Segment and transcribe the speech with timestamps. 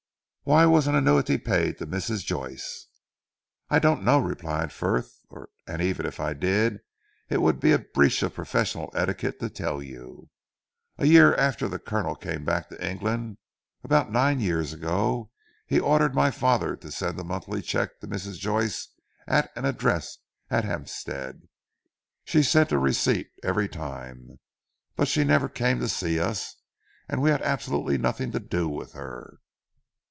[0.43, 2.25] "Why was an annuity paid to Mrs.
[2.25, 2.87] Joyce?"
[3.69, 5.09] "I don't know," replied Frith,
[5.67, 6.79] "and even if I did,
[7.29, 10.29] it would be a breach of professional etiquette to tell you.
[10.97, 13.37] A year after the Colonel came back to England
[13.83, 15.29] about nine years ago
[15.67, 18.39] he ordered my father to send a monthly cheque to Mrs.
[18.39, 18.89] Joyce
[19.27, 20.17] at an address
[20.49, 21.43] at Hampstead.
[22.25, 24.39] She sent a receipt every time,
[24.97, 26.55] but she never came to see us,
[27.07, 29.37] and we had absolutely nothing to do with her.